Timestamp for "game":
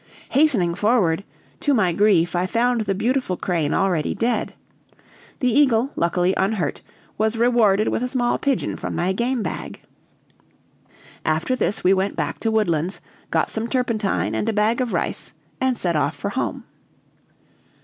9.13-9.43